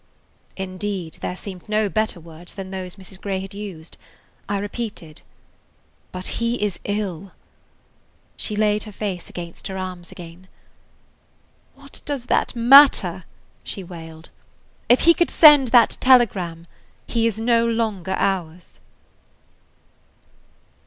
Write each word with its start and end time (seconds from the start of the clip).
Indeed, 0.57 1.19
there 1.21 1.35
seemed 1.37 1.69
no 1.69 1.87
better 1.87 2.19
words 2.19 2.55
than 2.55 2.71
those 2.71 2.95
Mrs. 2.95 3.21
Grey 3.21 3.39
had 3.39 3.53
used. 3.53 3.97
I 4.49 4.57
repeated: 4.57 5.21
"But 6.11 6.25
he 6.41 6.55
is 6.59 6.79
ill!" 6.85 7.33
She 8.35 8.55
laid 8.55 8.85
her 8.85 8.91
face 8.91 9.29
against 9.29 9.67
her 9.67 9.77
arms 9.77 10.11
again. 10.11 10.47
"What 11.75 12.01
does 12.03 12.25
that 12.25 12.55
matter?" 12.55 13.25
she 13.63 13.83
wailed. 13.83 14.31
"If 14.89 15.01
he 15.01 15.13
could 15.13 15.29
send 15.29 15.67
that 15.67 15.97
telegram, 15.99 16.65
he 17.05 17.27
is 17.27 17.39
no 17.39 17.67
longer 17.67 18.15
ours." 18.17 18.79